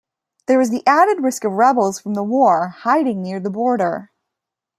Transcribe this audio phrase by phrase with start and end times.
[0.47, 4.09] There was the added risk of rebels from the war hiding near the border.